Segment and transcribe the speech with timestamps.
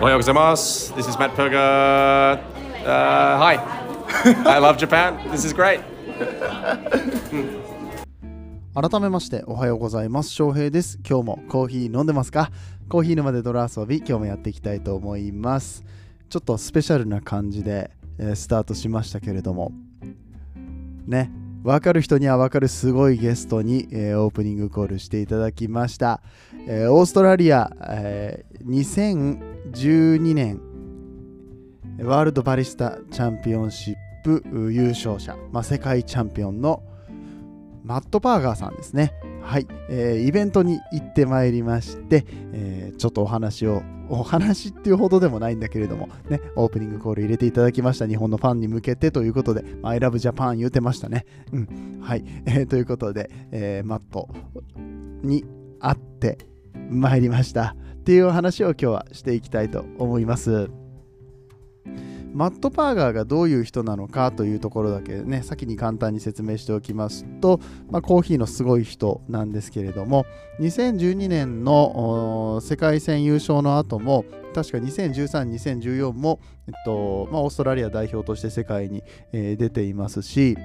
[0.00, 0.92] おはようございます。
[0.94, 2.40] This is Matt Perga.
[2.84, 3.58] Uh, hi.
[4.46, 5.18] I love Japan.
[5.30, 5.80] This is great.
[8.74, 12.50] 改めましておはようございます翔平です今日もコーヒー飲んでますか？
[12.88, 15.84] コーヒー沼で泥遊び今日もやっていきたいと思います
[16.28, 19.72] ちょっとスペシャルな感じで、えースタートしましたけれども
[21.06, 21.30] ね
[21.62, 26.22] 分かる人には分かるすごいゲストに、えーオープニングコールしていただきました、
[26.66, 30.60] えーオーストラリア、えー2012年
[32.02, 33.94] ワールドバリスタチャンピオンシッ
[34.24, 36.82] プ優勝者、まあ、世界チャンピオンの
[37.84, 39.12] マット・パーガーさんですね。
[39.42, 48.06] はい、えーイベントに行ってまいりまして、えーちょっとお話を、お話っていうほどでもないんだけれども、ね、オープニングコール入れていただきました。
[48.06, 51.24] 日本のファンに向けてということで、I love Japan 言うてましたね。
[51.52, 52.00] うん。
[52.02, 52.24] はい。
[52.46, 54.28] えーということで、えーマット
[55.22, 55.44] に
[55.78, 56.38] 会って
[56.90, 57.76] まいりました。
[58.00, 60.70] っていうお話を今日はしていきたいと思います。
[62.32, 70.26] マット・パーガーがどういう人なのかというところだけね先に簡単に説明しておきますと、まあ、コーヒーのすごい人なんですけれども
[70.60, 75.48] 2012年の世界戦優勝の後も確か2013、
[75.80, 80.56] 2014も、えっとまあ、オーストラリア代表として世界に、えー出ていますし、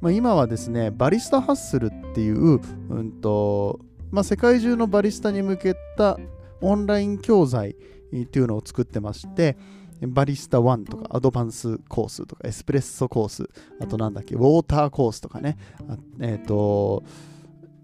[0.00, 6.18] まあ、今はですねバリスタハッスルっていう、うんとまあ、世界中のバリスタに向けた
[6.60, 9.56] オンライン教材っていうのを作ってまして
[10.06, 15.58] バリスタ1とかアドバンスコースとかエスプレッソコースあとなんだっけウォーターコースとかね。
[15.88, 17.02] あえっ、と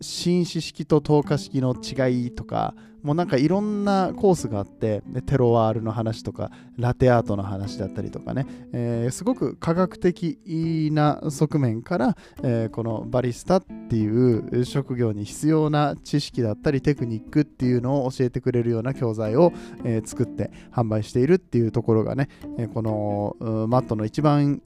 [0.01, 2.75] 紳士式と透過式の違いとか
[3.07, 19.53] もうなんかいろんなコースがあってテロワールの話とかラテアートの話だったりとかね、えーすごく科学的な側面から、えーこのバリスタっていう職業に必要な知識だったりテクニックっていうのを教えてくれるような教材を、
[19.85, 23.37] えー作って販売しているっていうところがね、えこの
[23.69, 24.63] マットの一番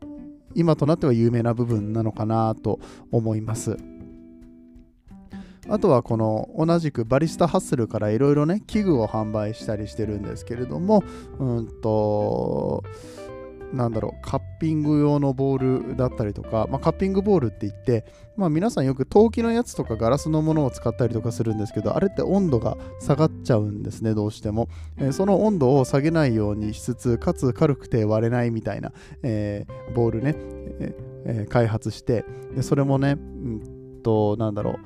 [0.55, 2.81] 今となっては有名な部分なのかなと
[3.13, 3.77] 思います。
[5.69, 11.03] あとはこの同じくバリスタハッスルからいろいろね器具を販売したりしてるんですけれども
[11.39, 12.83] うんと
[13.73, 18.05] なんだろうカッピング用のボールだったりとか、まあ、カッピングボールって言って、
[18.37, 30.35] まあ、皆さんよく陶器のやつとかガラスのものを使ったりとかするんですけどあれって温度が下がっちゃうんですねどうしても、えーその温度を下げないようにしつつかつ軽くて割れないみたいな、えーボールね、
[31.27, 34.77] えー開発してでそれもねうんとなんだろう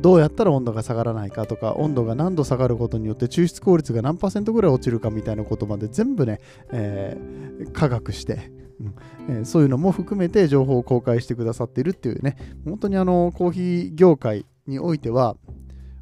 [0.00, 6.40] どうやったら温度が下がらないかとか温度が何度下がることによって抽出効率が何パーセントぐらい落ちるかみたいなことまで全部ね、
[6.72, 7.42] えー
[7.72, 8.50] 科学して、
[8.80, 8.94] うん
[9.28, 15.36] えーそういうのも含めて情報を公開してくださっているっていうね本当にあのコーヒー業界においては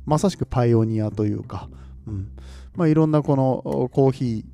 [0.07, 1.69] まさしくパイオニアというか、
[2.07, 2.33] うん
[2.75, 4.45] まあ、いろんなこのコーヒー、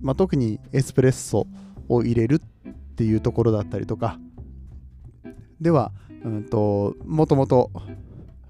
[0.00, 1.46] まあ、特にエスプレッソ
[1.88, 4.18] を入れるっていうところだったりとか
[5.60, 5.92] では、
[6.24, 7.70] うんともともと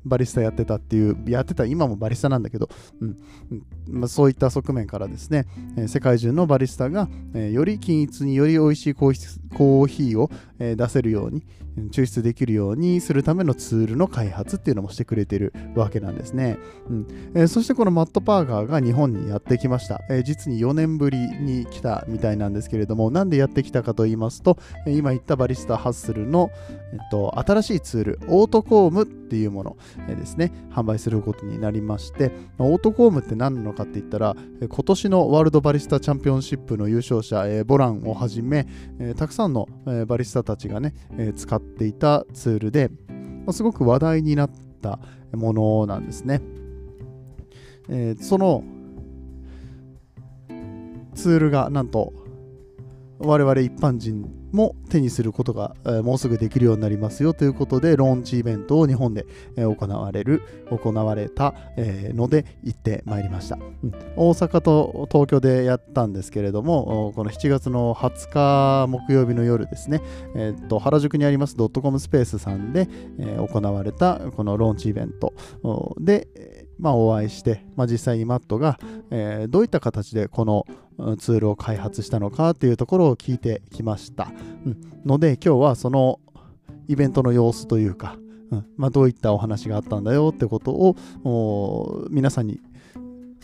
[0.06, 2.68] バリスタやってたっていうやってた今もバリスタなんだけど、
[3.00, 3.16] うん
[3.88, 5.46] まあ、そういった側面からですね、
[5.76, 11.44] え世界中のバリスタが、えより均一により美味しいコーヒーを、え出せるように
[11.90, 16.58] 抽出できるようにするためのツールの開発っていうのもしてくれてるわけなんですね、
[16.88, 26.50] うんえーそしてこのマット・パーガーが日本にやってきました、えー実に4年ぶりに来たみたいなんですけれどもなんでやってきたかと言いますと、今言ったバリスタハッスルの、
[26.92, 29.76] えっと、新しいツールオートコームっていうもの、
[30.06, 38.66] ですね販売することになりましてオートコームって何なのかって言ったら今年のワールドバリスタチャンピオンシップの優勝者、ボランをはじめ、
[39.16, 39.68] たくさんの、
[40.06, 40.94] バリスタたちがね、
[41.34, 42.90] 使っていたツールで、
[43.50, 44.50] すごく話題になっ
[44.80, 44.98] た
[45.32, 46.40] ものなんですね。
[48.20, 48.64] その
[51.14, 52.12] ツールがなんと
[53.18, 63.92] 我々一般人も手にすることが、えもうすぐできるようになりますよということでローンチイベントを日本で、え行われる行われた、えので行ってまいりました、うん。
[64.16, 70.00] 大阪と東京でやったんですけれどもこの7月の20日木曜日の夜ですね、
[70.34, 72.88] えっと原宿にありますドットコムスペースさんで、
[73.18, 75.34] え行われたこのローンチイベント。
[76.00, 76.28] で、
[76.78, 78.78] まあ、お会いして、まあ、実際にマットが、
[79.10, 80.66] えーどういった形でこの
[81.18, 84.32] ツールを開発したのかっていうところを聞いてきました、
[84.64, 84.80] うん。
[85.04, 86.20] ので今日はその
[86.88, 88.16] イベントの様子というか、
[88.50, 88.66] うん。
[88.76, 92.60] まあ、どういったお話があったんだよってことを皆さんに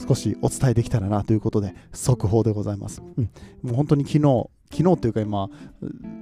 [0.08, 3.30] 少しお伝えできたらなということで速報でございます、うん、
[3.62, 5.50] もう本当に昨日昨日っていうか今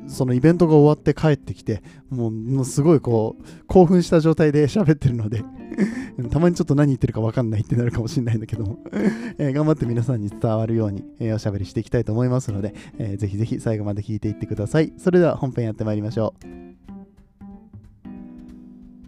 [0.09, 5.45] そのイベントが終わって帰ってきてもうもうすごいこう興奮した状態で 喋ってるので
[6.31, 8.79] たまにちょっと何言ってるか分かんないってなるかもしれないんだけども、
[9.39, 14.93] え頑張って皆さんに伝わるように、えおしゃべりしていきたいと思いますので、えーぜひぜひ最後まで聞いていってください。
[14.99, 16.61] それでは本編やってまいりましょう。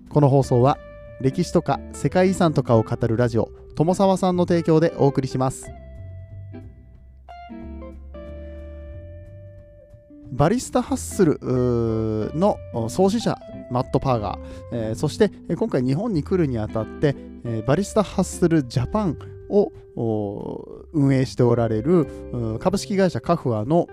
[0.09, 0.79] この放送は
[1.21, 5.82] 歴史とか世界遺産とかを語るラジオ友沢さんの提供でお送りします。
[10.33, 12.57] バリスタハッスルの
[12.89, 13.39] 創始者
[13.71, 14.39] マット・パーガー、
[14.73, 17.15] えーそして今回日本に来るにあたって、
[17.45, 19.19] えーバリスタハッスルジャパン
[19.51, 19.71] を
[20.95, 23.89] 運営しておられる株式会社カフアの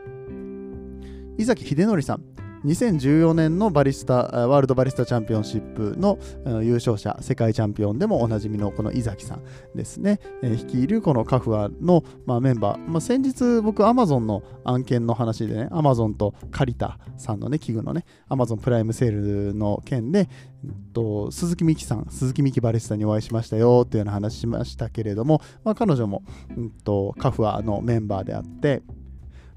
[1.37, 2.23] 井崎秀則さん。
[2.65, 6.19] 2014年のバリスタワールドバリスタチャンピオンシップの
[6.61, 9.43] 優勝者世界チャンピオンでもおなじみのこの井崎さん
[9.75, 20.27] ですね、え率いるこのカフアの、まあ、メンバー、まあ、先日僕 Amazon の案件の話でね Amazon とカリタさんのね器具のね Amazon プライムセールの件で、
[20.63, 26.23] うんと鈴木美希さん鈴木美希バリスタにお会いしましたよっていうような話しましたけれども、まあ、彼女も、
[26.57, 28.81] うんとカフアのメンバーであって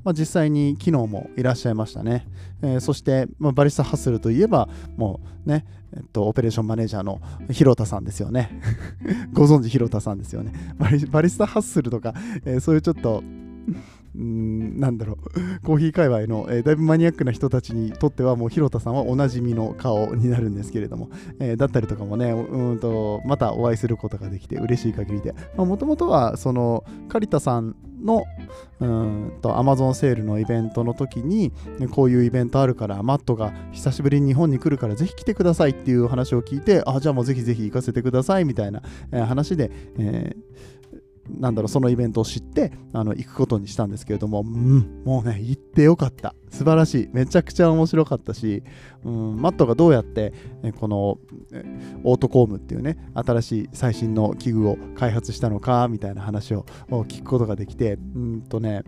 [0.05, 2.27] まあ、実際に昨日もいらっしゃいましたね。
[2.63, 5.65] えーそして、まあ、バリスタハッスルといえば、もうね、
[5.95, 7.21] えっと、オペレーションマネージャーの
[7.51, 8.61] 広田さんですよね。
[9.33, 10.53] ご存知広田さんですよね。
[10.79, 12.15] バリバリスタハッスルとか、
[12.45, 13.23] えーそういうちょっと、
[14.19, 28.25] んなんだろう、コーヒー界隈の、えーだいぶマニアックな人たちにとっては、もう広田さんはおなじみの顔になるんですけれども、えーだったりとかもね、うんとまたお会いすることができて嬉しい限りで、もともとは、その、カリタさんの
[28.81, 31.53] うんと Amazon セールのイベントの時に
[31.91, 38.83] こういうイベントあるからマットが久しぶりに日本に来るからぜひ来てくださいっていう話を聞いてあじゃあもうぜひぜひ行かせてくださいみたいな、
[39.27, 40.73] 話で、えー
[41.29, 48.63] なんだろうそのイベントを知ってあの行くことにしたんですけれども、うん、もうね行ってよかった素晴らしいめちゃくちゃ面白かったし、
[49.05, 50.33] うん、マットがどうやって
[50.63, 51.19] えこの
[52.05, 58.83] オートコームっていうね新しい最新の器具を開発したのかみたいな話をを聞くことができてうんとね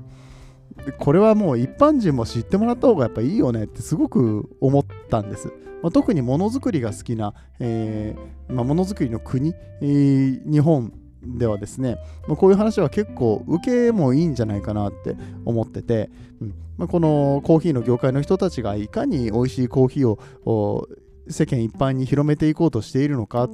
[0.99, 5.53] これはもう一般人も知ってもらった方がやっぱいいよねってすごく思ったんです。
[5.83, 10.95] まあ、特にものづくりが好きな、えーまあ、ものづくりの国、えー日本
[11.27, 16.11] ではですね、まあ、こういう話は結構受けもいいんじゃないかなって思ってて、
[16.41, 20.89] うんまあ、このコーヒーの業界の人たちがいかに美味しいコーヒーを
[21.29, 23.49] 世間一般に広めていこうとしているのか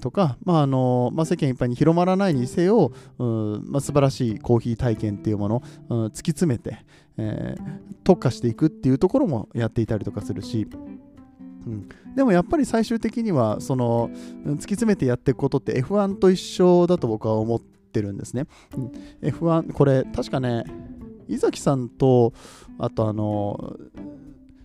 [0.00, 6.78] とか、まああのまあ、世間一般に広まらないにせよ、うんまあ、素晴らしいコーヒー体験っていうもの、うん突き詰めて、
[7.16, 10.68] えー特化していくっていうところもやっていたりとかするし、
[11.66, 14.10] うん、でもやっぱり最終的にはその
[14.44, 18.46] 突き詰めてやっていくことって F1 と一緒だと僕は思ってるんですね。
[18.76, 20.64] うん F1 これ確かね
[21.28, 22.32] 伊崎さんと
[22.78, 23.76] あとあの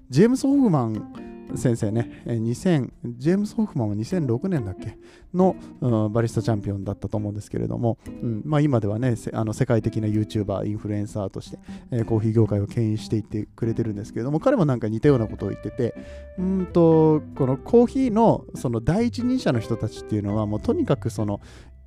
[0.10, 4.98] ジェームス・ホフマン先生ね、2000ジェームス・ホフマンは2006年だっけ？
[5.34, 11.60] の、うんバリスタチャンピオンだったと思うんですけれども、うんまあ、今ではねあの世界的な YouTuber、インフルエンサーとして、
[11.92, 15.96] えーコーヒー業界を牽引していってくれてるんですけれども、彼もなんか似たようなことを言ってて、
[16.38, 21.42] うんとこのコーヒーのその第一人者の人たちっていうのは、もうとにかくその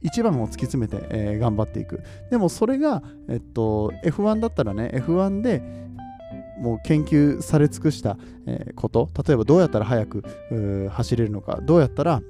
[0.04, 2.02] 一番を突き詰めて、えー頑張っていく。
[2.30, 5.62] でもそれが、えっと、F1 だったらね、F1 で
[6.58, 9.08] もう研究され尽くした、えこと。
[9.26, 11.60] 例えばどうやったら速くうー走れるのか。
[11.62, 12.22] どうやったら、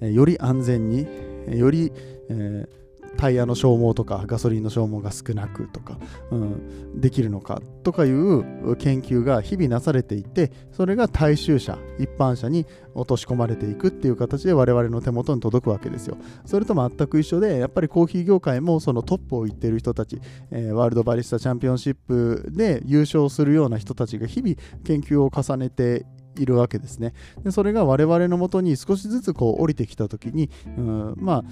[0.00, 1.06] えより安全に
[1.46, 1.92] えーより、
[2.28, 2.78] えー
[3.18, 5.98] タイヤの消耗とかガソリンの消耗が少なくとか、
[6.30, 16.16] うん、できるのかとかいう研究が日々なされていてそれが大衆車一般車に落とし込まれていくっていう形で我々の手元に届くわけですよ。
[16.46, 20.20] それと全く一緒でやっぱりコーヒー業界もそのトップを行っている人たち、
[20.50, 26.06] えーワールドバリスタチャンピオンシップで優勝するような人たちが日々研究を重ねて
[26.36, 27.14] いるわけですね。
[27.42, 31.44] でそれが我々のもとに少しずつこう降りてきた時に、うん、まあ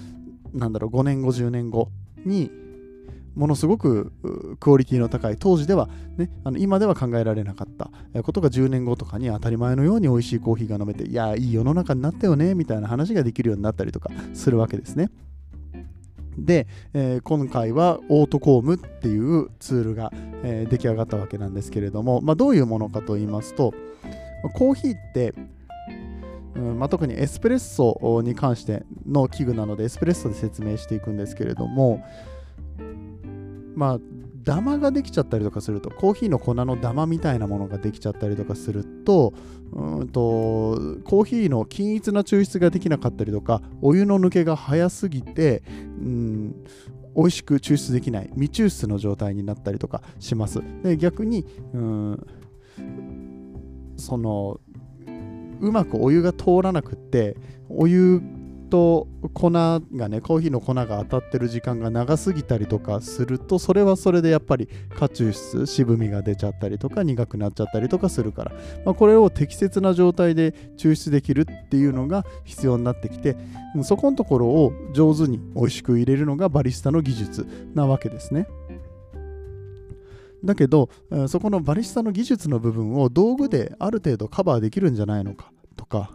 [0.57, 1.89] なんだろう5年後10年後
[2.25, 2.51] に
[3.35, 4.11] ものすごく
[4.59, 5.87] クオリティの高い当時では、
[6.17, 15.11] ね、あの今では考えられなかったことが10年後とかに当たり前のように美味しいコーヒーが飲めていやいい世の中になったよねみたいな話ができるようになったりとかするわけですね。
[16.37, 20.11] で、えー今回はオートコームっていうツールが、
[20.43, 23.73] えー出来上がったわけなんですけれども、まあ、どういうものかと言いますと
[24.53, 25.33] コーヒーって
[26.57, 32.03] うんまあ、特にエスプレッソに関しての器具なのでエスプレッソで説明していくんですけれども
[33.75, 33.99] まあ
[34.43, 39.33] ダマができちゃったりとかするとコーヒーの粉のダマみたいなものができちゃったりとかすると
[39.73, 40.21] うんと
[41.03, 45.71] コーヒーの均一な抽出ができなかったりとかお湯の抜けが早すぎてう
[46.01, 46.55] ん
[47.15, 50.61] 美味しく抽出できない未抽出の状態になったりとかします。
[50.83, 52.27] で逆にうん
[53.97, 54.59] その
[55.59, 57.35] うまくお湯が通らなくって
[57.69, 58.21] お湯
[58.69, 68.51] と粉がねコーヒーの粉が当たってる時間が長すぎたりとかするとそれはそれでやっぱり過抽出渋みが出ちゃったりとか苦くなっちゃったりとかするから、
[68.85, 73.35] まあ、これを適切な状態で抽出できるっていうのが必要になってきて
[73.83, 78.47] そこのところを上手に美味しく入れるのがバリスタの技術なわけですね。
[80.47, 80.89] だけど
[81.27, 86.09] そこのバリスタの技術の部分を道具である程度カバーできるんじゃないのかとか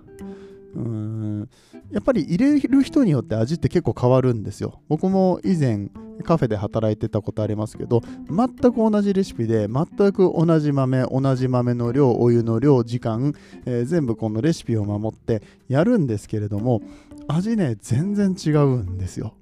[0.74, 1.48] うん
[1.90, 4.80] やっぱり入れる人によって味って結構変わるんですよ。
[4.88, 5.90] 僕も以前
[6.24, 13.34] カフェで働いてたことありますけど全く同じレシピで全く同じ豆同じ豆の量お湯の量時間、
[13.66, 16.80] えー、全部このレシピを守ってやるんですけれども
[17.28, 19.34] 味ね全然違うんですよ。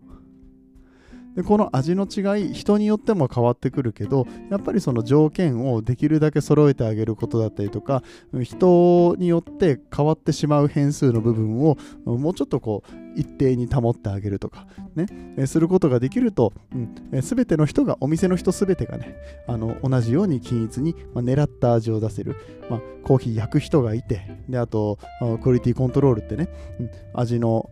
[1.40, 8.02] でこの味の違い人によっても変わってくるけどやっぱりその条件をできるだけ揃えてあげることだったりとか
[8.42, 22.36] 人によって変わってしまう変数の部分をもうちょっとこう一定に保ってあげるとかね、えすることができると、うんえ全ての人がお店の人全てがねあの同じように均一に、まあ、狙った味を出せる、
[22.68, 24.98] まあ、コーヒー焼く人がいてであと
[25.42, 26.48] クオリティコントロールってね、
[26.78, 27.70] うん、味の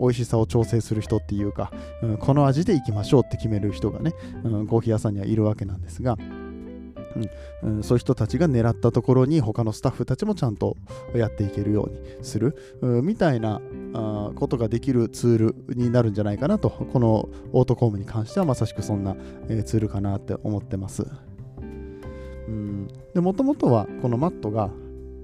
[0.00, 4.14] 美味しさを調整する人っていうか、うん、この味でいきましょうって決める人がね、
[4.44, 6.16] うん、コーヒー屋さんにはいるわけなんですが
[7.62, 10.76] うん、そういう人たちが狙ったところに他のスタッフたちもちゃんと
[11.14, 13.60] やっていけるようにする、うん、みたいな
[13.96, 19.16] あことができるツールになるんじゃないかなとこのオートコームに関してはまさしくそんな、
[19.48, 21.06] え、ツールかなって思ってます。
[23.14, 24.70] もともとはこのマットが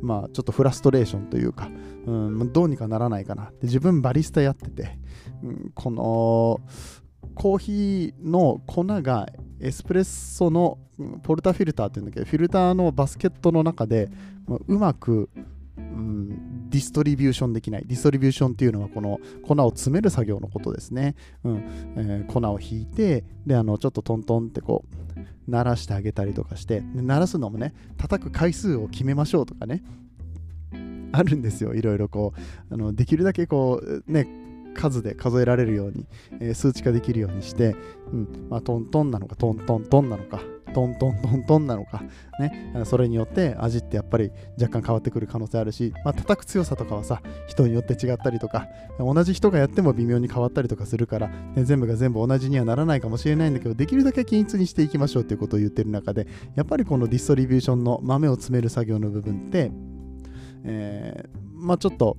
[0.01, 1.71] まあちょっとフラストレーションというか、
[2.07, 4.99] うん、どうにかならないかなで自分バリスタやってて、
[5.43, 6.61] うん、この
[7.35, 9.29] コーヒーの粉が
[9.61, 10.79] エスプレッソの
[11.23, 14.11] ポルタフィルターっていうんだけどフィルターのバスケットの中で
[14.67, 15.31] うまく、
[15.77, 17.85] うん、ディストリビューションできない。
[17.87, 21.15] ディストリビューションっていうのはこの粉を詰める作業のことですね、
[21.45, 21.57] うん。
[21.97, 24.85] えー、粉をひいてであのちょっとトントンってこ
[25.17, 29.83] う鳴らしてあげたりとかして鳴らすのもね叩く回数を決めましょうとかね。
[31.13, 31.75] あるんですよ。
[31.75, 32.33] いろいろこ
[32.71, 34.29] うあのできるだけこうね
[34.75, 36.07] 数で数えられるように、
[36.41, 37.77] えー、数値化できるようにして、
[38.13, 38.47] うん。
[38.49, 40.41] まあ、トントンなのかトントントンなのか。
[40.73, 42.03] トントントントンなのか、
[42.39, 48.67] ね、それによって味ってやっぱり若干変わってくる可能性あるし、まあ、叩く強さとかはさ人によって違ったりとか
[48.99, 59.71] 同じ人がやっても微妙に変わったりとかするから、ね、全部が全部同じにはならないかもしれないんだけどできるだけ均一にしていきましょうっていうことを言ってる中でやっぱりこのディストリビューションの豆を詰める作業の部分って、
[60.65, 62.17] えー、まあちょっと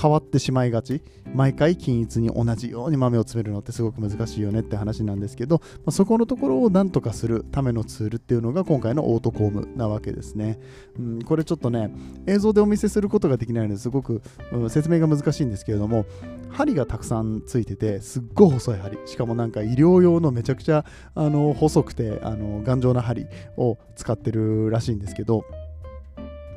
[0.00, 1.02] 変わってしまいがち。
[1.34, 10.58] 毎回均一に同じように豆を詰めるのってすごく難しいよねって話なんですけど、まあ、そこのところをなんとかするためのツールっていうのが今回のオートコームなわけですね、
[10.98, 11.90] うん、これちょっとね
[12.26, 16.06] 映像でお見せすることができないのですごく、うん、説明が難しいんですけれども
[16.50, 18.98] 針がたくさんついててすっごい細い針。
[19.04, 23.26] しかもなんか医療用のめちゃくちゃあの細くてあの頑丈な針
[23.56, 25.44] を使ってるらしいんですけど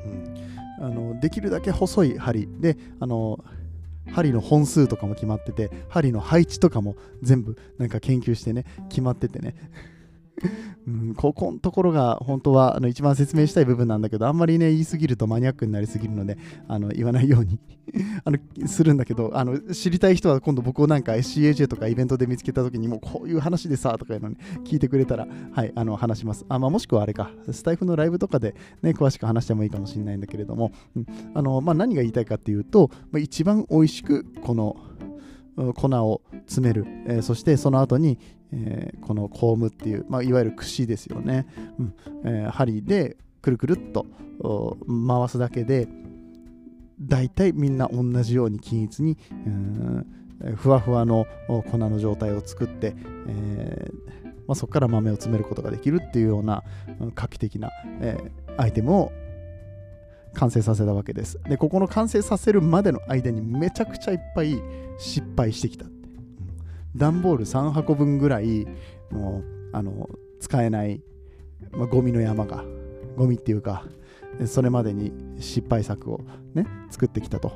[0.06, 0.31] うん
[0.82, 2.48] あのできるだけ細い針。
[2.60, 3.44] であの
[4.12, 9.56] 針の本数とかも決まってて針の配置とかも全部なんか研究してね決まっててね。
[10.88, 17.60] うん、ここのところが本当はあの一番説明したい部分なんだけどあんまりね言いすぎるとマニアックになりすぎるのであの言わないように
[18.24, 26.46] あのするんだけどあの知りたい人は今度僕をなんか SCAJ とかイベントで見つけた時にもうこういう話でさとかいうのに聞いてくれたらはいあの話します。
[26.50, 27.32] あ、まあ、もしくはあれか。
[27.52, 31.06] スタイフのライブとかでね詳しく話してもいいかもしれないんだけれども、うん。
[31.34, 34.76] あのまあ、何が言いたいかっていうと、まあ、一番美味しくこの
[35.56, 38.18] 粉を詰める、えー、そしてその後に、
[38.54, 41.48] えー、このコームっていう、まあ、いわゆる串ですよね、
[41.80, 41.94] うん。
[42.26, 44.06] えー、針でくるくるっと
[45.08, 45.88] 回すだけで
[47.00, 49.18] 大体みんな同じように均一に、
[50.56, 52.96] ふわふわの粉の状態を作って、
[53.28, 54.12] えー
[54.48, 56.64] まあ、そこから豆を詰めることができるっていうような
[57.16, 57.70] 画期的な、
[58.02, 59.12] えー、アイテムを
[60.34, 61.40] 完成させたわけです。
[61.48, 64.62] で、ここの完成させるまでの間にめちゃくちゃいっぱい
[64.98, 66.10] 失敗してきたって。
[66.96, 68.68] 段ボール3箱分ぐらい、
[69.12, 70.10] もう、あの、
[70.40, 71.02] 使えない、
[71.72, 72.64] まあ、ゴミの山が、
[73.18, 73.86] ゴミっていうか、
[74.46, 76.22] それまでに失敗作を
[76.54, 77.54] ね、作ってきたと。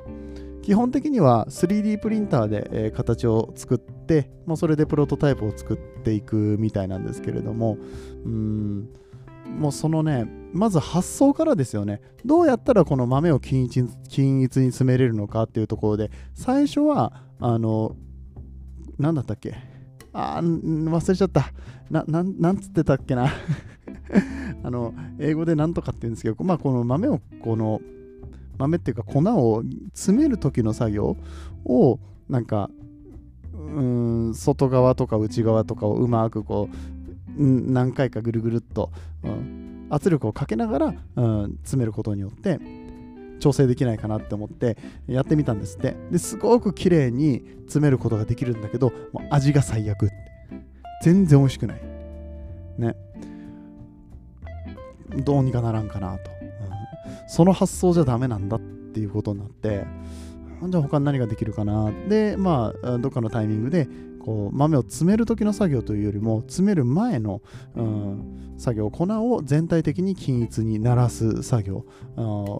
[0.61, 7.77] 基本的には 3D プリンターで、えー、形を作って、まあ、それでプロトタイプを作っていくみたいなんですけれども、
[8.25, 8.89] うん、
[9.45, 12.01] もうそのね、まず発想からですよね。
[12.25, 17.95] どうやったらこの豆を均一均一に詰めれるのかっていうところで、最初は、あの、
[18.97, 19.55] 何だったっけ？
[20.13, 21.51] あー忘れちゃった。
[21.89, 23.29] なななんつってたっけな？
[24.63, 27.81] あの英語でなんとかって言うんですけど、まあ、この豆をこの
[28.57, 31.17] 豆っていうか粉を詰める時の作業
[31.65, 31.99] を
[32.29, 32.69] なんか
[33.53, 33.81] う
[34.29, 36.75] ん外側とか内側とかをうまくこう
[37.37, 38.91] 何回かぐるぐるっと、
[39.23, 42.59] うん、圧力をかけながら、うん、詰めることによって
[43.39, 44.77] 調整できないかなって思って
[45.07, 45.95] やってみたんですって。
[46.11, 50.15] ですごく綺麗に詰めることができるんだけどもう味が最悪って。
[51.03, 51.81] 全然美味しくない。
[52.77, 52.95] ね。
[55.23, 56.49] どうにかならんかなと、うん、
[57.27, 59.85] その発想じゃダメなんだっていうことになって
[60.67, 61.91] じゃあ他に何ができるかな。
[62.09, 63.87] でまあどっかのタイミングで
[64.25, 67.41] こう豆を詰める時の作業というよりも詰める前の、
[67.75, 71.85] うん、作業粉を全体的に均一にならす作業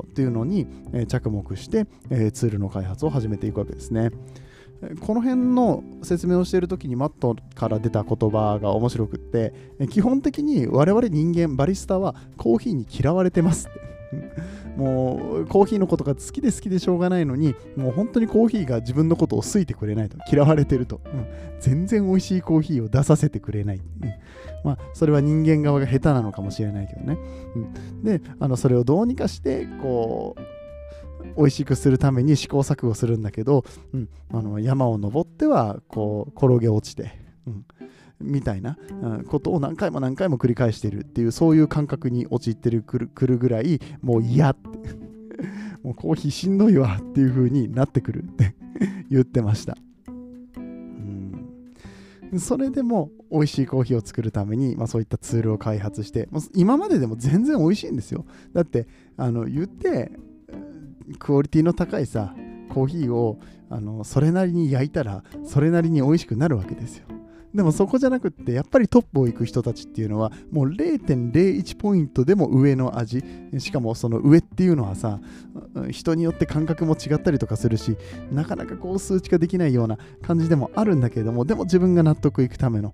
[0.05, 4.11] っていうのに、え、着目して、え、ツールの開発を始めていくわけですね。
[4.99, 9.53] この辺の説明をしている時にマットから出た言葉が面白くって
[9.89, 13.69] 基本的に我々人間バリスタはコーヒーに嫌われてます
[14.75, 21.27] もうコーヒーのことが好きで好きでしょうがないのにもう本当にコーヒーが自分のことを好いてくれないと嫌われてると、うん、
[21.59, 23.83] 全然美味しいコーヒーを出させてくれない、うん、
[24.63, 27.17] まあそれは人間側が下手なのかもしれないけどね、
[27.55, 30.41] うん、であのそれをどうにかしてこう
[31.37, 33.63] 美味しくするために試行錯誤するんだけど、
[33.93, 37.17] うん、あの山を登ってはこう転げ落ちて、
[37.47, 37.65] うん、
[38.19, 38.77] みたいな
[39.27, 44.69] ことを何回も何回も繰り返してるっていうそういう感覚に陥ってるくるくるぐらいもう嫌って
[45.83, 48.55] もうコーヒーしんどいわっていう風になってくるって
[49.09, 49.77] 言ってました。
[50.57, 52.39] うん。
[52.39, 58.25] それでも美味しいコーヒーを作るために、まあ、そういったツールを開発して今まででも全然美味しいんですよ。
[58.53, 60.11] だってあの言って
[61.19, 62.35] クオリティの高いさ
[62.69, 67.05] コーヒーをあのそれなりに焼いたらそれなりに美味しくなるわけですよ。
[67.55, 73.23] でもそこじゃなくってやっぱりトップを行く人たちっていうのはもう0.01ポイントでも上の味。
[73.59, 75.19] しかもその上っていうのはさ
[75.89, 77.95] 人によって感覚も違ったりとかするし
[78.31, 82.93] なかなかこう数値化できないような感じでもあるんだけれどもでも自分が納得いくための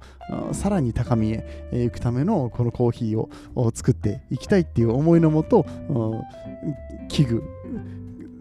[0.52, 5.66] さらに高みへ行くためのこのコーヒーを作っていきたいっていう思いのもと
[7.10, 7.44] 器具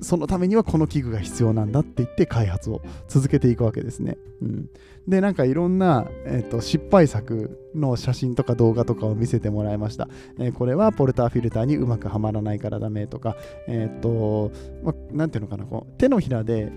[0.01, 4.17] そのためにはこの器具が必要なんだって言って開発を続けていくわけですね。
[4.43, 4.69] うん、
[5.07, 10.09] でなんかいろんな、えーと、失敗作の写真とか動画とかを見せてもらいました。
[10.39, 13.37] えー、これはポルターフィルターにうまくはまらないからダメとか、
[13.67, 14.53] えっ、ー、と、
[15.13, 16.73] まあ、ていうのかなこう手のひらで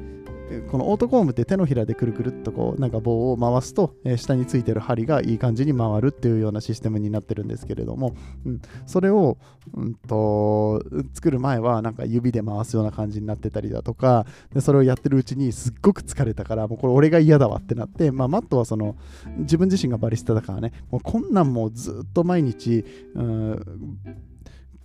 [0.70, 9.38] このオートコームって手のひらでくるくるっとこうなんか棒を回すと、えー、下についてる針がいい感じに回るっていうようなシステムになってるんですけれども、うん、それを、
[9.74, 18.96] うんと、作る前はなんか指で回すような感じになってたりだとかでそれをやってるうちにすっごく疲れたからもうこれ俺が嫌だわってなって、まあ、マットはその
[19.38, 23.66] 自分自身がバリスタだからねもうこんなんもうずっと毎日、うん、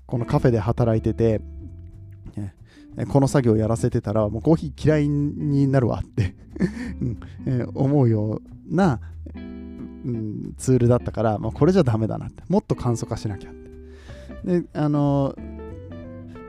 [0.06, 1.40] このカフェで働いてて
[3.06, 6.34] この作業をやらせてたらもうコーヒー嫌いになるわって
[7.00, 9.00] うんえー、思うような、
[9.36, 13.58] うん、ツールだったから、まあ、これじゃダメだなってもっと簡素化しなきゃって。
[14.44, 15.34] であの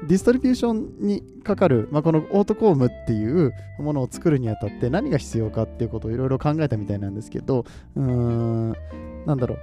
[0.08, 8.76] ディストリビューションにかかる、まあ、このオートコームっていうものを作るにあたって何が必要かっていうことをいろいろ考えたみたいなんですけどうーん
[9.26, 9.60] なんだろう。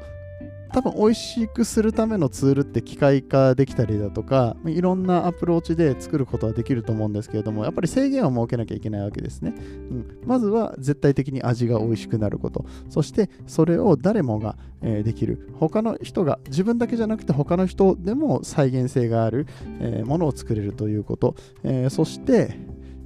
[0.72, 12.66] 多分美味しくするためのツールって機械化できたりだとかいろんなアプローチで作ることはできると思うんですけれどもやっぱり制限を設けなきゃいけないわけですね、うん、まずは絶対的に味が美味しくなること。
[12.90, 15.50] そしてそれを誰もが、えー、できる。
[15.58, 19.46] 他の人が自分だけじゃなくて他の人でも再現性がある、
[19.80, 22.58] えー、ものを作れるということ、えー、そして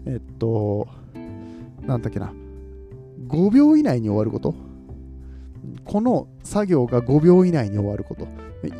[0.06, 0.88] えっと
[1.86, 2.32] なんだっけな。
[3.28, 4.69] 5秒以内に終わること。
[5.84, 8.26] この作業が5秒以内に終わること。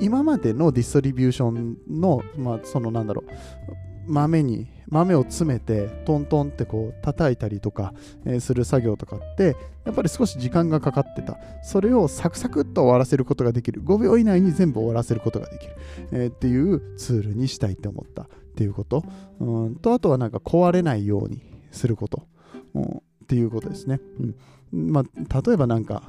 [0.01, 7.95] 今までのディストリビューションの、まあ、そのなんだろう豆に豆を詰めてトントンってこう叩いたりとか、
[8.27, 11.39] え、する作業とかってやっぱり少し時間がかかってた。
[11.63, 13.83] それをサクサクっと終わらせることができる。
[13.83, 15.77] 5秒以内に全部終わらせることができる、
[16.13, 18.23] え、っていうツールにしたいって思った。
[18.23, 18.27] っ
[18.57, 19.05] ていうこと。
[19.39, 19.77] うん。
[19.77, 22.27] とあとはなんか壊れないようにすること、
[22.75, 22.91] うん、っ
[23.29, 24.01] ていうことですね、
[24.73, 24.91] うん。
[24.93, 26.03] まあ、例えばなんか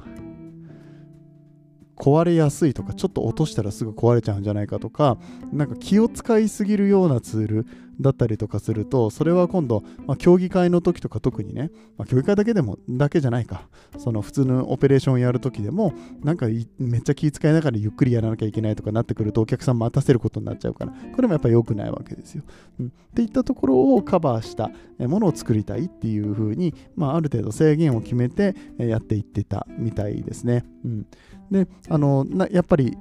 [1.96, 5.18] 壊れやすいとかちょっと落としたらすぐ壊れちゃうんじゃないかとか
[5.52, 7.66] なんか気を使いすぎるようなツール
[8.00, 13.68] だったりとかするとそれは今度、まあ、競技会の時とか特にね、まあ、競技会だけでもだけじゃないか。
[13.98, 16.46] その普通のオペレーションをやる時でもなんか
[16.78, 22.42] めっちゃ気遣いながらゆっくりやらなきゃいけないとかなってくるとお客さん待たせることになっちゃうからこれもやっぱ良くないわけですよ、
[22.80, 31.06] うん、っていったところをカバーしたものを作りたいっていうふうに、まあ、ある程度制限を決めてやっていってたみたいですね、うん、
[31.52, 32.96] であのやっぱり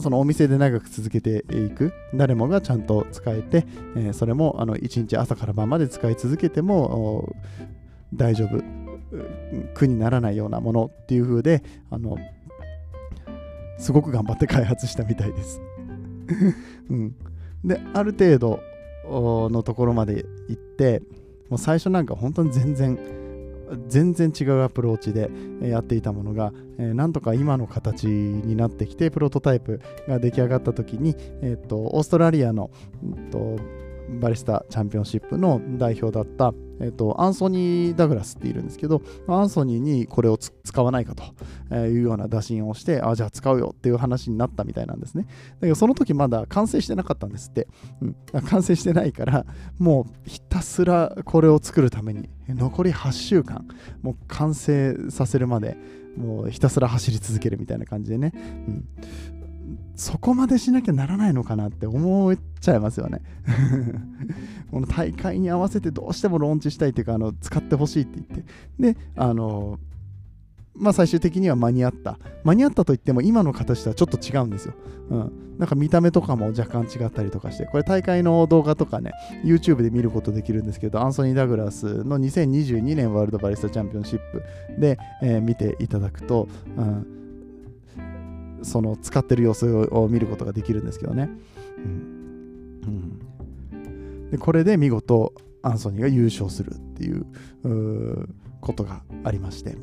[0.00, 3.66] そのお店で長く続けていく誰もがちゃんと使えて、
[3.96, 7.34] えー、それもあの1日朝から晩まで使い続けても
[8.14, 8.62] 大丈夫
[9.74, 12.16] 苦にならないようなものっていう風であの
[13.78, 15.60] すごく頑張って開発したみたいです、
[16.88, 17.14] うん、
[17.64, 18.60] である程度
[19.50, 21.02] のところまで行って
[21.48, 22.98] もう最初なんか本当に全然
[23.88, 25.30] 全然違うアプローチで
[25.62, 32.70] やっていたものが、えー、なんとか今の形になってきてプロトタイプが出来上がった時に、えーと、オーストラリアの、
[33.02, 33.56] えーと、
[34.20, 45.26] バリスタチャンピオンシップの代表だった、えーと、アンソニー・ダグラスっているんですけどアンソニーにこれを使わないかというような打診をしてあじゃあ使うよっていう話になったみたいなんですね。
[45.60, 47.68] だけどその時まだ完成してなかったんですって、
[48.00, 49.46] うん、完成してないから
[49.78, 53.66] もうひたすらこれを作るために残り8週間
[54.02, 55.76] もう完成させるまで
[56.16, 58.38] もうひたすら走り続けるみたいな感じでね、う
[58.70, 58.88] ん、
[59.96, 63.22] そこまでしなきゃならないのかなって思っちゃいますよね。
[64.70, 68.20] この大会に合わせてどうしてもローンチしたいっていうかあの使ってほしいって
[68.78, 68.92] 言って。
[68.94, 69.78] であの
[70.74, 72.18] まあ最終的には間に合った。
[72.44, 74.74] 間に合ったといっても今の形とはちょっと違うんですよ、
[75.08, 77.64] うん、なんか見た目とかも若干違ったりとかして。
[77.64, 79.12] これ大会の動画とかね
[79.44, 84.42] YouTube で見ることできるんですけどアンソニー・ダグラスの2022年ワールドバリスタチャンピオンシップ
[84.78, 87.25] で、えー、見ていただくと、うん。
[88.66, 91.30] その使ってる様子を見ることができるんですけどね。
[91.78, 93.20] うん
[93.72, 97.26] うん、でこれで見事アンソニーが優勝するっていう
[98.60, 99.76] ことがありまして。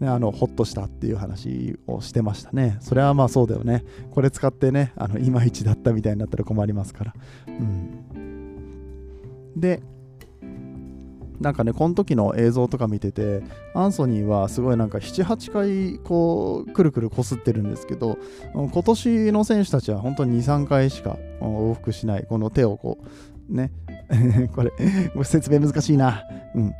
[0.00, 2.78] ね、あのほっとしたっていう話をしてましたね。
[2.80, 3.84] それはまあそうだよね。
[4.10, 7.14] これ使ってね、あのいまいちだったみたいになったら困りますから。
[7.46, 8.40] うん、
[9.56, 9.82] で、
[11.40, 13.42] なんかねこの時の映像とか見てて
[13.74, 18.18] アンソニーはすごいなんか78回こうくるくるこすってるんですけど
[18.54, 22.26] 今年の選手たちは本当に23回しか往復しない。
[22.28, 22.98] この手をこ
[23.50, 23.70] うね
[24.54, 24.72] これ
[25.24, 26.24] 説明難しいな。
[26.54, 26.72] うん。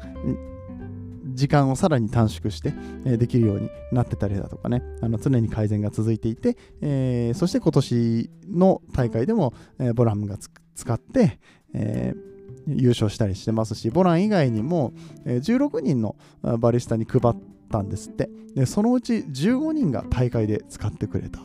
[1.34, 2.72] 時間をさらに短縮して、
[3.04, 4.82] えできるようになってたりだとかね。
[5.00, 10.38] あの常に改善が続いていて、えー、そして今年の大会でも、えー、ボラムが
[10.74, 11.40] 使って、
[11.72, 12.33] えー
[12.66, 14.92] 優勝したりしてますしボラン以外にも
[15.24, 16.16] 16人の
[16.58, 17.34] バリスタに配っ
[17.70, 18.30] たんですって。
[18.54, 21.40] でそのうち15人が大会で使ってくれた、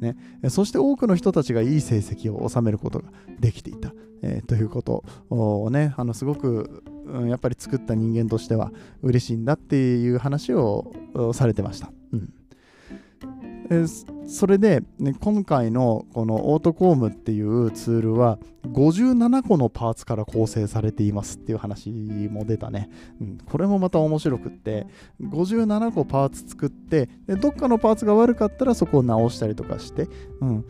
[0.00, 0.16] ね、
[0.48, 6.84] そして多くの人たちがいい成績を収めることができていた、えー、ということをねあのすごく
[7.28, 8.72] やっぱり作った人間としては
[9.02, 10.92] 嬉しいんだっていう話を
[11.34, 11.90] されてました。
[13.70, 13.84] え
[14.26, 24.86] それで、ね、今回のこのオートコームっていうツールは57個のパーツから構成されていますっていう話も出たね、うん、これもまた面白くって
[25.22, 30.08] 57個パーツ作ってでどっかのパーツが悪かったらそこを直したりとかして、
[30.40, 30.64] うん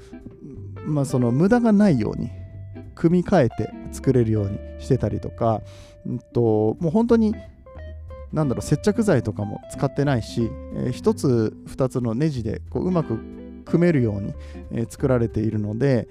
[0.86, 2.30] まあ、その無駄がないように
[2.94, 5.62] 組み替えて作れるようにしてたりとか、
[6.06, 7.34] うんともう本当に
[8.34, 13.18] なんだろう接着剤とかも使ってないし、えー、1つ2つのネジでこううまく
[13.64, 14.34] 組めるように、
[14.72, 16.06] え、作られているので、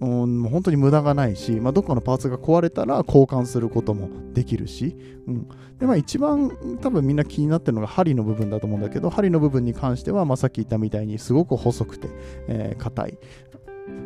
[0.00, 4.96] うん、もう本当に無駄がないし、まあ、どっかのパーツが壊れたら交換することもできるし、
[5.26, 5.48] うん、
[5.78, 12.08] でまあ一番多分みんな気になってるのが針の部分だと思うんだけど針の部分に関しては、まあ、さっき言ったみたいにすごく細くて
[12.78, 13.10] 硬、え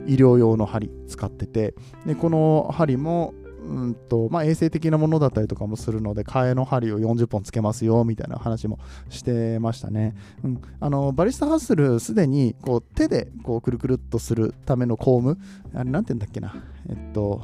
[0.07, 3.35] ー、い医療用の針使っててでこの針も
[3.66, 8.79] うんとまあ、衛生的なものだったりとかもするので替えの針を40本つけますよみたいな話も
[9.11, 15.38] してましたね、うん、あのバリスタハッスルすでにこう手でこうくるくるっとするためのコーム
[15.74, 16.55] あれなんて言うんだっけな。
[16.88, 17.42] えっと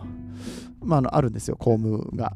[0.81, 2.35] まあ、あのあるんですよコームが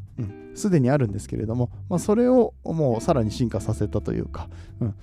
[0.54, 4.48] すで、にあるんですけれども、まあ、それをもうさらに進化させたというか、
[4.80, 4.94] うん、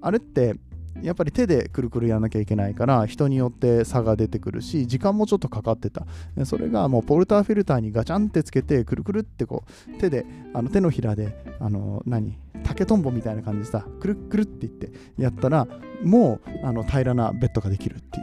[0.00, 0.56] あれって
[1.02, 6.06] やっぱり手でくるくるやらなきゃいけないから人によって差が出てくるし時間もちょっとかかってた。
[6.44, 15.66] それがもうポルターフィルターにガチャンってつけてくるくるってこう手であの手のひらであの何竹とんぼみたいな感じでさくるくるって言ってやったら
[16.02, 18.22] もうあの平らなベッドができるってい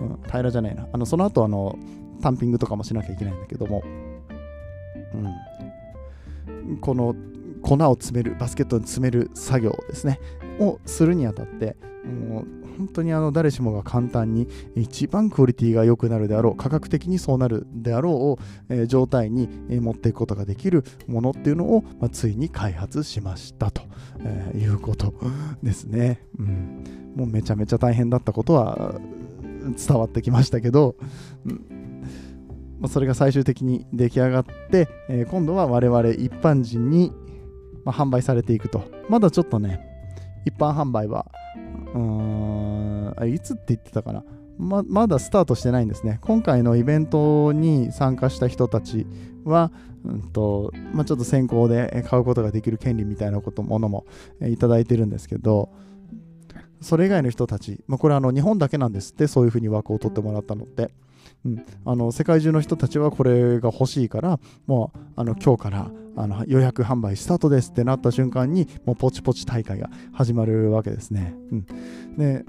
[0.00, 0.86] う、うん、平らじゃないな。
[0.92, 1.78] あのその後あの
[2.22, 3.82] タンピングとかもしなきゃいけないんだけども、
[6.66, 7.14] うん、この
[7.62, 10.20] 粉を詰めるバスケットに詰める作業ですね。
[10.60, 18.38] をするにあたってもう本当にあの誰しもが簡単に一番クオリティが良くなるであろう価格的にそうなるであろうを、
[18.68, 19.48] えー、状態に
[19.80, 23.82] 持っていくことができるものっていうのを、まあ、ついに開発しましたと、
[24.20, 25.14] えー、いうこと
[25.62, 29.00] ですね、うん、もうめちゃめちゃ大変だったことは
[29.72, 30.96] 伝わってきましたけど、
[31.46, 32.04] うん。
[32.80, 37.12] まあ、それが最終的に出来上がって、えー、今度は我々一般人に、
[37.84, 38.84] まあ、販売されていくと。
[39.08, 39.93] まだちょっとね
[40.44, 41.26] 一般販売は
[41.94, 44.24] うーんいつって言ってたかな
[44.58, 46.18] ままだスタートしてないんですね。
[46.22, 49.06] 今回のイベントに参加した人たち
[49.44, 49.72] は、
[50.04, 54.06] うんとまあ、ちょっと先行で買うことができる権利みたいなことものも
[54.42, 55.70] いただいてるんですけど、
[56.80, 60.90] それ以外の人たち、まあ、これはあの日本だけなんですって、そういうふうに枠を取ってもらったのって。
[61.44, 71.34] うん、あの世界中の人たちはこれが欲しいから、もうあの今日からあの予約販売スタートですってなった瞬間に、もうポチポチ大会が始まるわけですね。
[71.50, 71.66] うん、
[72.16, 72.44] で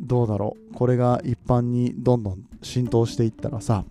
[0.00, 3.84] どうだろう、これが一般にどんどん浸透していったらさ、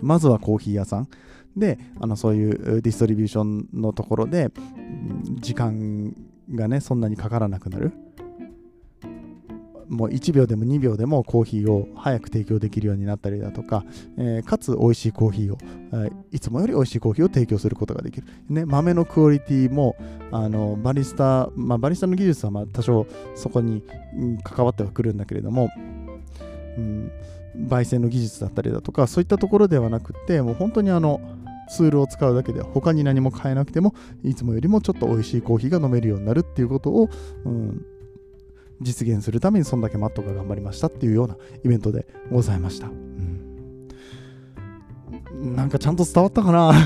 [0.00, 1.08] まずはコーヒー屋さん。
[1.56, 4.50] で、あのそういうディストリビューションのところで、
[5.40, 6.14] 時間
[6.54, 7.92] がねそんなにかからなくなる
[9.90, 13.84] もう1秒でも2秒でもコーヒーを早く提供できるようになったりだとか、
[14.16, 19.96] えー、かつ美味しいコーヒーを、えー、いつもより美味しいコーヒーを提供することができる、ね、豆のクオリティも
[20.30, 23.82] あのバリスタ、まあ、バリスタの技術はまあ多少そこに、
[24.16, 25.68] うん、関わってはくるんだけれども、
[26.78, 27.12] うん、
[27.56, 31.20] 焙煎の技術だったりだとかそういったところではなくてもう本当にあの
[31.68, 37.08] ツールを使うだけで他に何も変えなくてもいつもよりもちょっと美味しいコーヒーが飲めるようになるっていうことを、
[37.44, 37.84] うん、
[38.80, 43.96] 実現するためにそんだけマットが頑張りましたっていうようなイベントでございました、うん、
[45.54, 46.72] なんかちゃんと伝わったかな？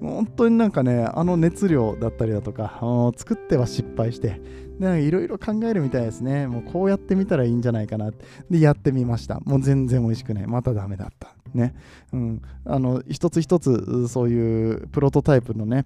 [0.00, 2.80] 本当になんかねあの熱量だったりだとか
[3.16, 4.40] 作っては失敗して
[4.80, 6.46] いろいろ考えるみたいですね。
[6.46, 8.10] もうこうやってみたらいいんじゃないかな。
[8.48, 9.38] でやってみました。
[9.40, 10.46] もう全然美味しくない。
[10.46, 11.34] またダメだった。
[11.52, 11.74] ね。
[12.14, 12.42] うん。
[12.64, 15.84] あの一つ一つそういうプロトタイプのね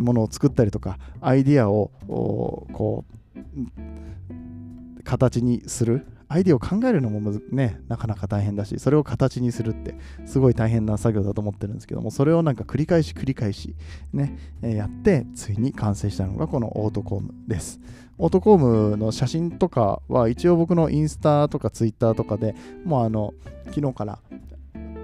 [0.00, 3.04] ものを作ったりとかアイディアをこ
[3.36, 13.74] う形にするアイディアを考えるのもね、なかなか大変だし、それを形にするってすごい大変な作業だと思ってるんですけども、それをなんか繰り返し繰り返し
[14.12, 17.80] ね、えやって、ついに完成したのがこのオートコームです。
[18.16, 18.58] オートコー
[18.90, 23.34] ムの写真とかは一応僕のインスタとかツイッターとかでもうあの
[23.74, 24.20] 昨日から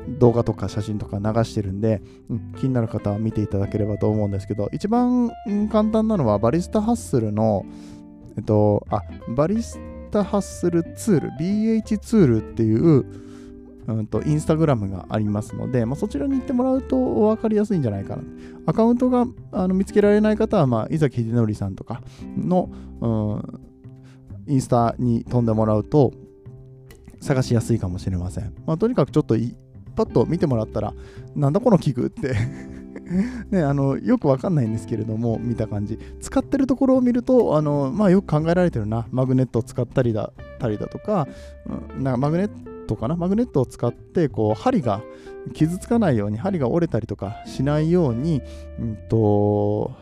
[0.08, 5.30] 動画とか写真とか流してるんで、うん、気になる方は見ていただければと思うんですけど、一番
[5.70, 7.64] 簡単なのはバリスタハッスルの、
[8.36, 9.00] えっと、あ、
[9.36, 9.78] バリス
[10.10, 13.04] タハッスルツール、BH ツールっていう、
[13.86, 18.22] うんと、インスタグラムがありますので、まあ、そちらに行ってもらうと分かりやすいんじゃないかな。
[18.66, 22.02] アカウントがあの見つけられない方は、まあ、伊崎秀則さんとか
[22.36, 26.12] の、うん、インスタに飛んでもらうと
[27.20, 28.54] 探しやすいかもしれません。
[28.66, 29.36] まあ、とにかくちょっと
[29.96, 30.94] パッと見てもらったら、
[31.34, 32.34] なんだこの器具って
[33.50, 35.98] ね、あのよくわかんないんですけれども、見た感じ。
[36.20, 39.06] 使ってるところを見ると、あのまあ、よく考えられてるな。
[39.10, 41.28] マグネットを使ったりだったりだとか、
[41.96, 42.50] うん、なんかマグネッ
[42.86, 43.16] トかな？
[43.16, 45.02] マグネットを使って、こう、針が
[45.54, 48.42] 傷つかないように、針が折れたりとかしないように、
[48.80, 49.92] うんと、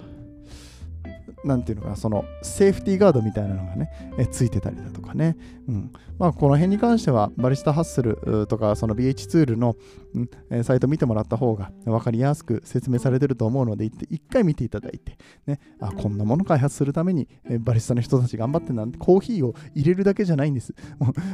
[1.57, 5.37] んていうのか、そのセーフティーガードみたいなのがね、えついてたりだとかね。
[5.69, 5.93] うん。
[6.19, 9.77] まあ、この辺に関しては、バリスタハッスルとか、その BH ツールの、
[10.15, 20.75] うんえサイト見てもらった方が分かりやすく説明されてると思うので、一回見ていただいて、ね、あ、こんなもの開発するために、えバリスタの人たち頑張ってなんて、コーヒーを入れるだけじゃないんです。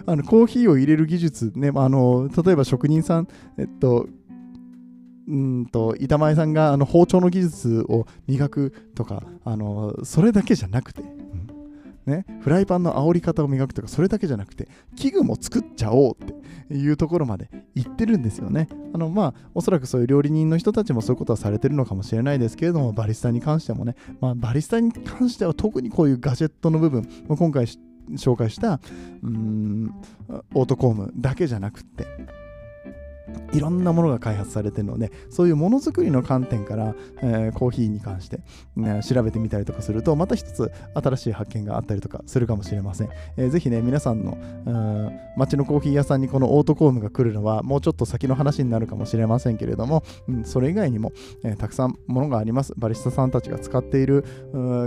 [0.06, 4.06] あのコーヒーを入れる技術、ね、あの例えば職人さん、えっと、
[5.28, 11.02] うんと板前さんがあの包丁の技術を磨くとかあのそれだけじゃなくて、
[12.06, 16.26] ね、フライパンの煽り方を磨くとかそれだけじゃなくて器具も作っちゃおうっ
[16.68, 18.68] ていうところまで行ってるんですよね。
[18.92, 27.66] あのまあおそらくそういう料理人の人たちもそういうことはされてるのかもしれないですけれどもバリスタに関してもね、まあ、バリスタに関しては特にこういうガジェットの部分今回
[28.16, 28.80] 紹介した
[29.22, 29.94] うん
[30.54, 32.06] オートコームだけじゃなくって
[33.52, 38.40] いろんなものが開発されてるので、そういうものづくりの観点から、えー、コーヒーに関して、
[38.76, 43.08] ね、調べてみたりとかすると、また一つ新しい発見があったりとかするかもしれません。
[43.36, 44.38] えー、ぜひね、皆さんの
[45.36, 51.12] 街のコーヒー屋さんにこのオートコームが来るのは、もうちょっと先の話になるかもしれませんけれども、うん、それ以外にも、
[51.44, 52.72] えー、たくさんものがあります。
[52.76, 54.24] バリスタさんたちが使っている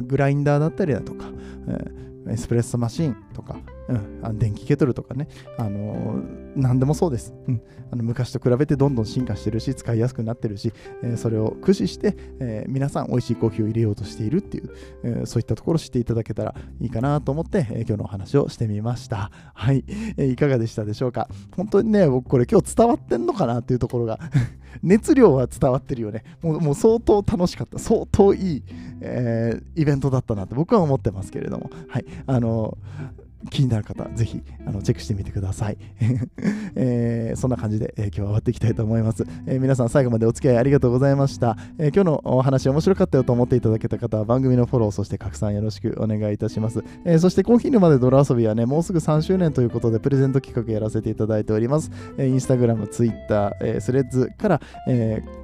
[0.08, 1.26] グラインダーだったりだとか、
[1.68, 3.58] えーエスプレッソマシンとか、
[3.90, 6.22] うん、あの電気ケトルとかね、あの
[6.56, 14.70] 何でもそうです、うん、あの昔と比べてどんどん進化してるし使いやすくなってるし、えーそれを駆使して、えー皆さん美味しいコーヒーを入れようとしているっていう、
[15.04, 19.32] えーそういったところを知っていただけたらいいかなと思って、えー今日のお話をしてみました。
[19.54, 19.84] はい、
[20.18, 21.28] えーいかがでしたでしょうか？
[21.56, 24.20] 本当にね僕これ今日伝わってんのかなっていうところが
[24.82, 26.24] 熱量は伝わってるよね。
[26.42, 27.80] もうもう相当楽しかった。
[27.80, 28.64] 相当いい、
[29.02, 31.70] えーイベントだったなって僕は思ってますけれども。
[31.88, 32.06] はい。
[32.26, 32.78] あの
[33.50, 35.78] 気になる方、ぜひあのチェックしてみてください。
[36.76, 41.58] えーそんな感じで、えー今日は終わっていきたいと思います、えー皆さん最後までお付き合いありがとうございました。
[41.78, 46.84] え今日のお話面白かったよと思っていただけた方は番組のフォロー、そして拡散よろしくお願いいたします。
[47.06, 51.92] えそしてコーヒー沼で泥遊びはね、もうすぐ3周年ということでプレゼント企画やらせていただいております。
[52.18, 55.43] えーインスタグラム、ツイッター、えースレッズから、えー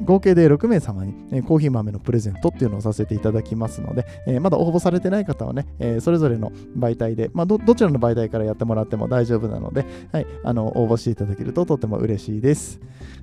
[0.00, 12.80] 合計で6名様に、えコーヒー豆のプレゼントっていうのをさせていただきますので、えまだ応募されてない方はね、えそれぞれの媒体で、まあ、どどちらの媒体からやってもらっても大丈夫なので、はい、あの応募していただけるととても嬉しいです。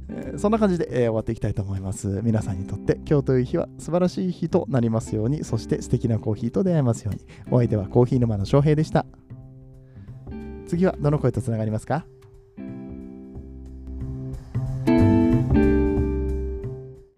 [0.10, 2.21] えそんな感じで、え終わっていきたいと思います。
[2.23, 7.21] 皆さんにとって今日という日は素晴らしい日となりますように、そして素敵なコーヒーと出会えますように。
[7.51, 9.05] お相手はコーヒー沼の翔平でした。
[10.67, 12.05] 次はどの声とつながりますか？